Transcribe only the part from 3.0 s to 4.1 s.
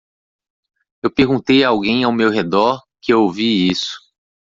eu ouvi isso.